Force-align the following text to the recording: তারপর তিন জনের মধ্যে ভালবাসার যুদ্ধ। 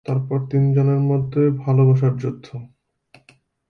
তারপর 0.05 0.37
তিন 0.51 0.63
জনের 0.73 1.01
মধ্যে 1.01 1.41
ভালবাসার 1.61 2.13
যুদ্ধ। 2.17 2.47